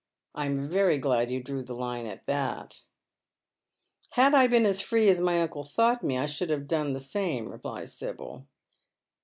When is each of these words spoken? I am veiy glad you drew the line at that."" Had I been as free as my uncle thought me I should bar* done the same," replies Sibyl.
I 0.33 0.47
am 0.47 0.67
veiy 0.71 0.99
glad 0.99 1.29
you 1.29 1.43
drew 1.43 1.61
the 1.61 1.75
line 1.75 2.07
at 2.07 2.25
that."" 2.25 2.85
Had 4.13 4.33
I 4.33 4.47
been 4.47 4.65
as 4.65 4.81
free 4.81 5.07
as 5.09 5.21
my 5.21 5.39
uncle 5.39 5.61
thought 5.63 6.03
me 6.03 6.17
I 6.17 6.25
should 6.25 6.49
bar* 6.49 6.57
done 6.57 6.93
the 6.93 6.99
same," 6.99 7.47
replies 7.49 7.93
Sibyl. 7.95 8.47